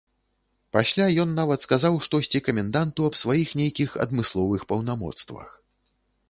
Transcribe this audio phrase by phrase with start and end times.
[0.77, 5.49] Пасля ён нават сказаў штосьці каменданту аб сваіх нейкіх адмысловых паўнамоцтвах.